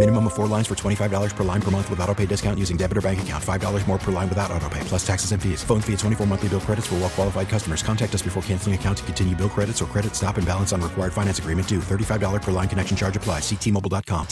[0.00, 2.78] Minimum of four lines for $25 per line per month with auto pay discount using
[2.78, 3.44] debit or bank account.
[3.44, 5.62] $5 more per line without auto pay, plus taxes and fees.
[5.62, 7.82] Phone fee at 24 monthly bill credits for well qualified customers.
[7.82, 10.80] Contact us before canceling account to continue bill credits or credit stop and balance on
[10.80, 11.80] required finance agreement due.
[11.80, 13.42] $35 per line connection charge applies.
[13.42, 14.26] Ctmobile.com.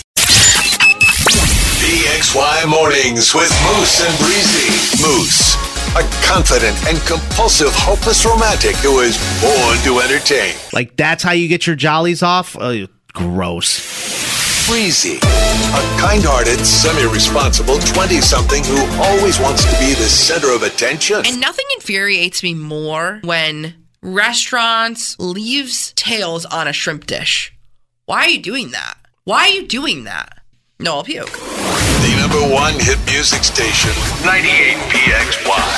[1.84, 4.72] PXY Mornings with Moose and Breezy.
[5.04, 5.54] Moose,
[5.96, 10.54] a confident and compulsive, hopeless romantic who is born to entertain.
[10.72, 12.56] Like that's how you get your jollies off?
[12.58, 14.27] Oh, gross.
[14.68, 21.22] Breezy, a kind-hearted, semi-responsible 20-something who always wants to be the center of attention.
[21.24, 27.56] And nothing infuriates me more when restaurants leaves tails on a shrimp dish.
[28.04, 28.98] Why are you doing that?
[29.24, 30.42] Why are you doing that?
[30.78, 31.32] No, I'll puke.
[31.32, 33.92] The number one hit music station,
[34.26, 35.70] 98 PXY.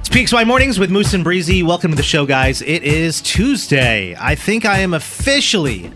[0.00, 1.62] It's PXY Mornings with Moose and Breezy.
[1.62, 2.62] Welcome to the show, guys.
[2.62, 4.16] It is Tuesday.
[4.18, 5.92] I think I am officially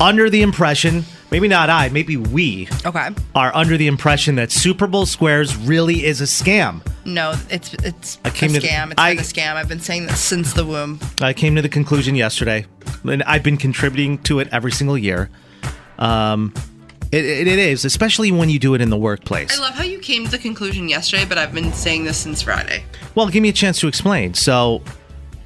[0.00, 3.08] under the impression, maybe not I, maybe we Okay.
[3.34, 6.80] are under the impression that Super Bowl squares really is a scam.
[7.04, 8.92] No, it's it's I came a to the- scam.
[8.92, 9.54] It's I- been a scam.
[9.56, 10.98] I've been saying this since the womb.
[11.20, 12.66] I came to the conclusion yesterday,
[13.04, 15.30] and I've been contributing to it every single year.
[15.98, 16.52] Um,
[17.12, 19.56] it, it, it is, especially when you do it in the workplace.
[19.56, 22.42] I love how you came to the conclusion yesterday, but I've been saying this since
[22.42, 22.84] Friday.
[23.14, 24.34] Well, give me a chance to explain.
[24.34, 24.82] So,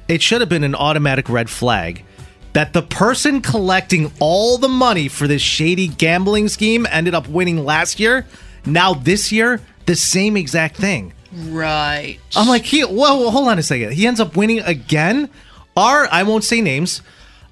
[0.07, 2.03] it should have been an automatic red flag
[2.53, 7.63] that the person collecting all the money for this shady gambling scheme ended up winning
[7.63, 8.25] last year.
[8.65, 11.13] Now, this year, the same exact thing.
[11.31, 12.19] Right.
[12.35, 13.93] I'm like, he, whoa, hold on a second.
[13.93, 15.29] He ends up winning again.
[15.77, 17.01] Our, I won't say names.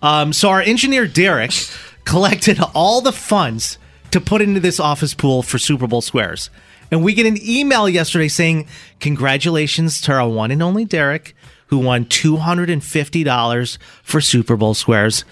[0.01, 1.51] Um, so our engineer Derek
[2.05, 3.77] collected all the funds
[4.11, 6.49] to put into this office pool for Super Bowl squares.
[6.91, 8.67] And we get an email yesterday saying,
[8.99, 11.35] Congratulations to our one and only Derek,
[11.67, 15.25] who won $250 for Super Bowl squares.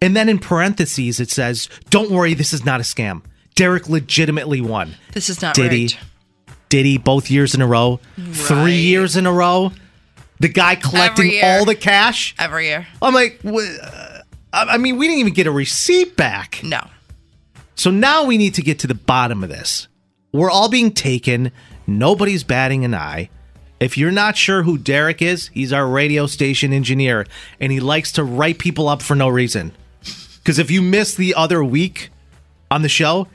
[0.00, 3.22] And then in parentheses, it says, Don't worry, this is not a scam.
[3.54, 4.94] Derek legitimately won.
[5.12, 5.84] This is not Did he?
[5.84, 5.98] right.
[6.68, 8.00] Did he both years in a row?
[8.32, 9.70] Three years in a row?
[10.40, 12.34] The guy collecting all the cash?
[12.38, 12.86] Every year.
[13.00, 13.40] I'm like,
[14.52, 16.60] I mean, we didn't even get a receipt back.
[16.64, 16.80] No.
[17.76, 19.88] So now we need to get to the bottom of this.
[20.32, 21.52] We're all being taken.
[21.86, 23.30] Nobody's batting an eye.
[23.80, 27.26] If you're not sure who Derek is, he's our radio station engineer,
[27.60, 29.72] and he likes to write people up for no reason.
[30.38, 32.10] Because if you missed the other week
[32.70, 33.28] on the show,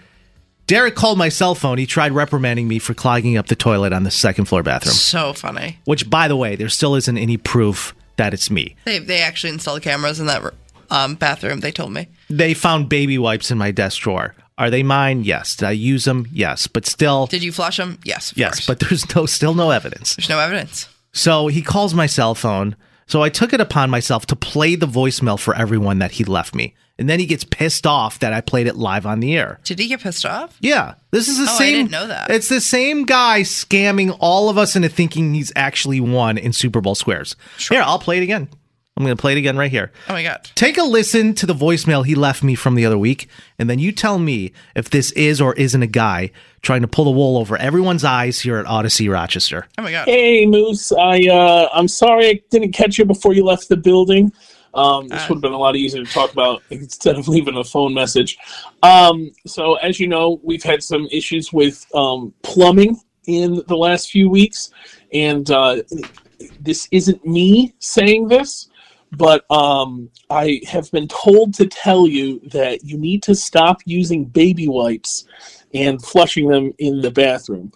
[0.68, 1.80] Derek called my cell phone.
[1.80, 4.94] He tried reprimanding me for clogging up the toilet on the second floor bathroom.
[4.94, 5.80] So funny.
[5.86, 8.76] Which, by the way, there still isn't any proof that it's me.
[8.86, 10.54] They they actually installed cameras in that
[10.92, 11.62] um, bathroom.
[11.62, 12.08] They told me.
[12.30, 14.36] They found baby wipes in my desk drawer.
[14.60, 15.24] Are they mine?
[15.24, 15.56] Yes.
[15.56, 16.28] Did I use them?
[16.32, 16.68] Yes.
[16.68, 17.98] But still, Did you flush them?
[18.04, 18.32] Yes.
[18.34, 18.56] Of yes.
[18.56, 18.68] course.
[18.68, 20.16] But there's no still no evidence.
[20.18, 20.88] there's no evidence.
[21.14, 22.76] So he calls my cell phone.
[23.08, 26.54] So I took it upon myself to play the voicemail for everyone that he left
[26.54, 26.76] me.
[27.00, 29.60] And then he gets pissed off that I played it live on the air.
[29.64, 30.58] Did he get pissed off?
[30.60, 31.74] Yeah, this is the Oh, I same.
[31.76, 32.30] didn't know that.
[32.30, 36.82] It's the same guy scamming all of us into thinking he's actually won in Super
[36.82, 37.38] Bowl squares.
[37.58, 38.50] Here, I'll play it again.
[39.00, 39.94] I'm going to play it again right here.
[40.10, 40.50] Oh my god.
[40.56, 43.80] Take a listen to the voicemail he left me from the other week, and then
[43.80, 47.38] you tell me if this is or isn't a guy trying to pull the wool
[47.38, 49.68] over everyone's eyes here at Audacy Rochester.
[49.78, 50.06] Oh my god.
[50.06, 54.34] Hey Moose, I uh, I'm sorry I didn't catch you before you left the building.
[54.74, 55.26] Um, this Uh.
[55.30, 58.38] would have been a lot easier to talk about instead of leaving a phone message.
[58.84, 64.12] Um, so as you know, we've had some issues with um, plumbing in the last
[64.12, 64.72] few weeks,
[65.14, 65.78] and uh,
[66.60, 68.69] this isn't me saying this,
[69.12, 74.26] but um, I have been told to tell you that you need to stop using
[74.26, 75.26] baby wipes
[75.74, 77.72] and flushing them in the bathroom.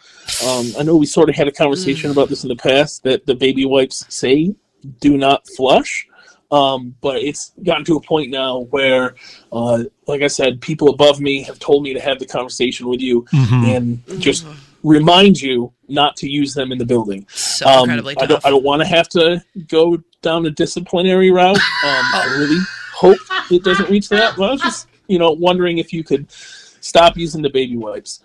[0.45, 3.25] Um, I know we sort of had a conversation about this in the past that
[3.25, 4.55] the baby wipes say
[4.99, 6.07] do not flush.
[6.51, 9.15] Um, but it's gotten to a point now where,
[9.51, 13.01] uh, like I said, people above me have told me to have the conversation with
[13.01, 13.75] you Mhm.
[13.75, 14.45] and just
[14.83, 17.25] remind you not to use them in the building.
[17.29, 18.29] So Um, incredibly I tough.
[18.29, 21.57] don't, I don't want to have to go down a disciplinary route.
[21.85, 22.59] Um, I really
[22.95, 23.17] hope
[23.51, 24.35] it doesn't reach that.
[24.37, 28.21] But I was just you know, wondering if you could stop using the baby wipes.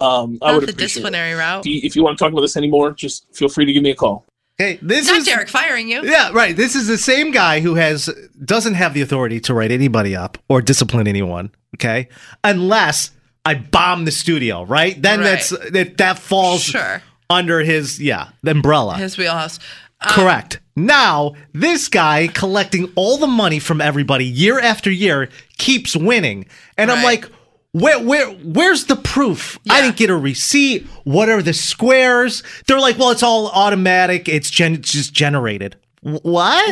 [0.00, 0.76] Um, I would the appreciate it.
[0.78, 1.60] disciplinary route.
[1.60, 3.82] If you, if you want to talk about this anymore, just feel free to give
[3.82, 4.24] me a call.
[4.58, 6.02] Hey, this Not is Derek firing you.
[6.04, 6.54] Yeah, right.
[6.56, 8.08] This is the same guy who has
[8.44, 11.50] doesn't have the authority to write anybody up or discipline anyone.
[11.76, 12.08] Okay,
[12.44, 13.10] unless
[13.44, 15.00] I bomb the studio, right?
[15.00, 15.24] Then Right.
[15.26, 17.02] that's that that falls Sure.
[17.28, 18.96] under his yeah umbrella.
[18.96, 19.58] His wheelhouse.
[20.00, 20.60] Um, Correct.
[20.76, 25.28] Now this guy collecting all the money from everybody year after year
[25.58, 26.46] keeps winning,
[26.76, 27.26] and I'm like.
[27.74, 29.58] Where, where, where's the proof?
[29.70, 30.86] I didn't get a receipt.
[31.04, 32.42] What are the squares?
[32.66, 34.28] They're like, well, it's all automatic.
[34.28, 35.76] It's gen- just generated.
[36.02, 36.20] What?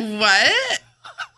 [0.04, 0.80] What?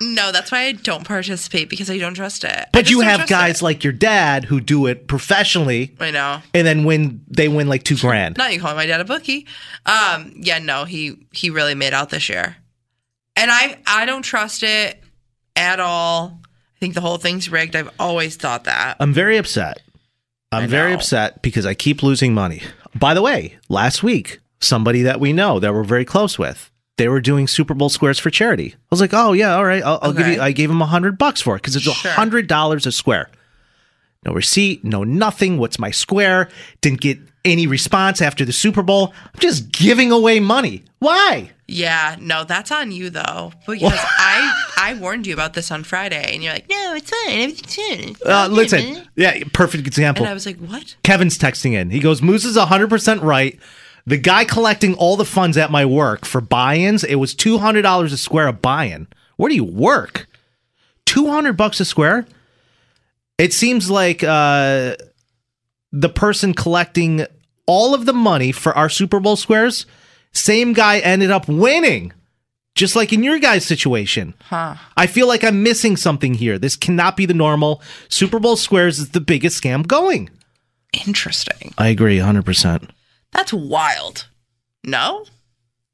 [0.03, 2.69] No, that's why I don't participate because I don't trust it.
[2.73, 3.65] But you have guys it.
[3.65, 6.41] like your dad who do it professionally I know.
[6.53, 8.37] and then when they win like two grand.
[8.37, 9.47] Not you calling my dad a bookie.
[9.87, 12.57] Um, yeah, no, he he really made out this year,
[13.37, 15.03] and I I don't trust it
[15.57, 16.41] at all.
[16.45, 17.77] I think the whole thing's rigged.
[17.77, 18.97] I've always thought that.
[18.99, 19.83] I'm very upset.
[20.51, 22.63] I'm very upset because I keep losing money.
[22.95, 27.09] By the way, last week, somebody that we know that we're very close with, they
[27.09, 28.75] were doing Super Bowl squares for charity.
[28.75, 30.41] I was like, oh yeah, all right, I'll, I'll give you.
[30.41, 32.11] I gave him a hundred bucks for it because it's a Sure.
[32.13, 33.31] hundred dollars a square.
[34.25, 35.59] No receipt, no nothing.
[35.59, 36.49] What's my square?
[36.81, 39.13] Didn't get any response after the Super Bowl.
[39.35, 40.85] I'm just giving away money.
[41.01, 41.51] Why?
[41.67, 46.35] Yeah, no, that's on you though, because I I warned you about this on Friday,
[46.35, 48.31] and you're like, no, it's fine, everything's fine.
[48.31, 50.25] Uh, listen, yeah, perfect example.
[50.25, 50.95] And I was like, what?
[51.03, 51.91] Kevin's texting in.
[51.91, 53.59] He goes, Moose is 100% right.
[54.07, 58.13] The guy collecting all the funds at my work for buy ins, it was $200
[58.13, 59.07] a square a buy in.
[59.37, 60.27] Where do you work?
[61.07, 62.27] 200 bucks a square?
[63.39, 64.97] It seems like uh,
[65.93, 67.27] the person collecting
[67.67, 69.87] all of the money for our Super Bowl squares,
[70.33, 72.13] same guy ended up winning.
[72.75, 74.33] Just like in your guys' situation.
[74.45, 74.77] Huh.
[74.97, 76.59] I feel like I'm missing something here.
[76.59, 77.83] This cannot be the normal.
[78.09, 80.31] Super Bowl squares is the biggest scam going.
[81.07, 81.75] Interesting.
[81.77, 82.89] I agree 100%.
[83.33, 84.29] That's wild.
[84.85, 85.25] No.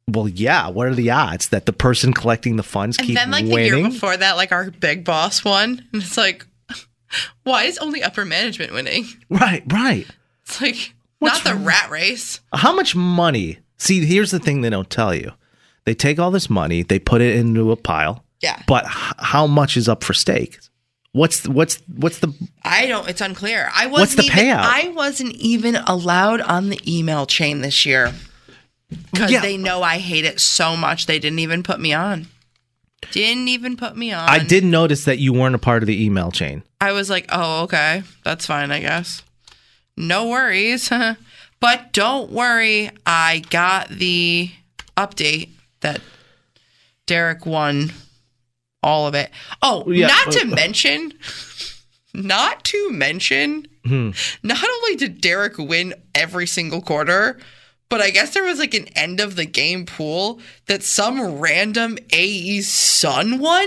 [0.08, 0.68] Well, yeah.
[0.68, 3.50] What are the odds that the person collecting the funds And keep then like the
[3.62, 3.92] year winning?
[3.92, 6.46] before that, like our big boss won, and it's like,
[7.44, 9.06] why is only upper management winning?
[9.28, 10.06] Right, right.
[10.46, 12.40] It's like What's not the rat race.
[12.54, 13.58] How much money?
[13.76, 15.32] See, here's the thing they don't tell you.
[15.84, 18.24] They take all this money, they put it into a pile.
[18.40, 18.62] Yeah.
[18.66, 20.58] But h- how much is up for stake?
[21.12, 22.32] What's the, what's what's the
[22.62, 23.08] I don't.
[23.08, 23.70] It's unclear.
[23.74, 24.60] I wasn't What's the even, payout?
[24.62, 28.12] I wasn't even allowed on the email chain this year
[29.12, 29.40] because Yeah.
[29.40, 31.06] they know I hate it so much.
[31.06, 32.26] They didn't even put me on.
[33.12, 34.28] Didn't even put me on.
[34.28, 36.62] I did notice that you weren't a part of the email chain.
[36.80, 39.22] I was like, oh, okay, that's fine, I guess.
[39.96, 40.90] No worries.
[41.60, 44.50] but don't worry, I got the
[44.96, 45.50] update
[45.80, 46.00] that
[47.06, 47.92] Derek won
[48.82, 49.30] all of it.
[49.62, 51.12] Oh, Yeah, not to mention,
[52.14, 54.10] not to mention, Hmm.
[54.42, 57.38] not only did Derek win every single quarter,
[57.88, 61.98] but I guess there was like an end of the game pool that some random
[62.12, 63.66] AE's son won.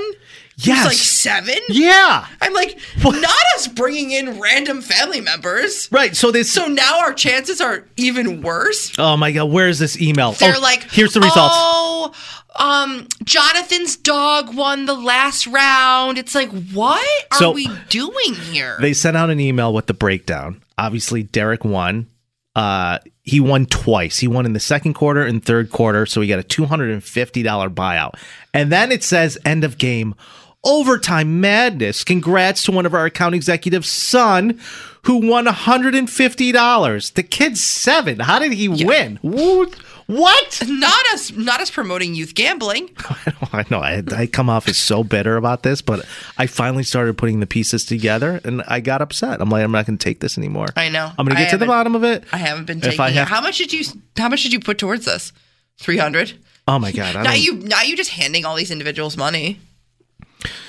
[0.67, 0.85] Yes.
[0.85, 1.55] like seven.
[1.69, 2.27] Yeah.
[2.41, 3.25] I'm like, not
[3.55, 5.87] us bringing in random family members.
[5.91, 6.15] Right.
[6.15, 8.91] So this So now our chances are even worse.
[8.99, 10.33] Oh my god, where is this email?
[10.33, 11.55] They're Oh, like, here's the results.
[11.57, 12.11] Oh,
[12.57, 16.17] um, Jonathan's dog won the last round.
[16.17, 18.77] It's like, what are So- we doing here?
[18.81, 20.61] They sent out an email with the breakdown.
[20.77, 22.07] Obviously, Derek won.
[22.53, 24.19] Uh, he won twice.
[24.19, 26.91] He won in the second quarter and third quarter, so he got a two hundred
[26.91, 28.15] and fifty dollar buyout.
[28.53, 30.15] And then it says end of game,
[30.63, 32.03] overtime madness.
[32.03, 34.60] Congrats to one of our account executives' son,
[35.03, 37.12] who won one hundred and fifty dollars.
[37.12, 38.20] The kid's seven.
[38.20, 39.18] How did he win?
[39.22, 39.75] What?
[40.08, 40.62] What?
[40.68, 42.89] not us, not us promoting youth gambling.
[43.53, 46.06] I know I, I come off as so bitter about this, but
[46.38, 49.39] I finally started putting the pieces together, and I got upset.
[49.39, 50.68] I'm like, I'm not going to take this anymore.
[50.75, 51.12] I know.
[51.18, 52.25] I'm going to get to the bottom of it.
[52.34, 53.86] I haven't been taking have- How much did you?
[54.18, 55.32] How much did you put towards this?
[55.77, 56.34] Three hundred.
[56.68, 57.24] Oh my god!
[57.24, 59.60] Now you, now you just handing all these individuals money,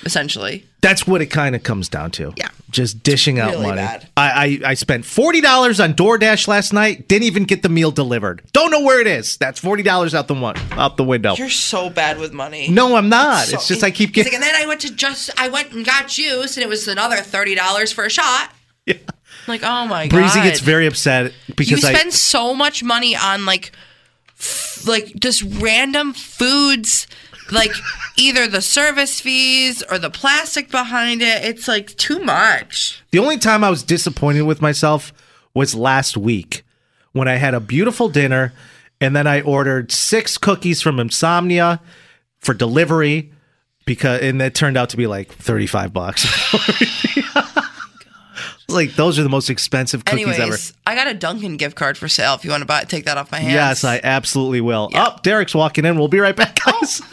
[0.04, 0.66] essentially.
[0.80, 2.32] That's what it kind of comes down to.
[2.36, 2.48] Yeah.
[2.70, 3.76] just dishing out Really money.
[3.76, 4.08] bad.
[4.16, 7.06] I, I I spent forty dollars on DoorDash last night.
[7.06, 8.42] Didn't even get the meal delivered.
[8.52, 9.36] Don't know where it is.
[9.36, 11.34] That's forty dollars out the one out the window.
[11.36, 12.68] You're so bad with money.
[12.68, 13.46] no, I'm not.
[13.46, 14.32] So- it's just I keep getting.
[14.32, 16.88] like, and then I went to just, I went and got juice, and it was
[16.88, 18.50] another thirty dollars for a shot.
[18.84, 18.94] Yeah.
[19.46, 23.14] Like, oh my Breezy god, gets very upset You because I spend so much money
[23.14, 23.70] on like,
[24.40, 27.06] f- like just random foods,
[27.52, 27.72] like
[28.16, 31.44] either the service fees or the plastic behind it.
[31.44, 33.02] It's like too much.
[33.10, 35.12] The only time I was disappointed with myself
[35.54, 36.64] was last week
[37.12, 38.52] when I had a beautiful dinner
[39.00, 41.80] and then I ordered six cookies from Insomnia
[42.40, 43.32] for delivery
[43.84, 46.26] because and that turned out to be like 35 bucks.
[48.72, 50.78] Like those are the most expensive cookies Anyways, ever.
[50.86, 52.34] I got a Dunkin' gift card for sale.
[52.34, 53.52] If you want to buy, it, take that off my hands.
[53.52, 54.90] Yes, I absolutely will.
[54.94, 55.98] Up, Derek's walking in.
[55.98, 56.72] We'll be right back, oh.
[56.80, 57.02] guys.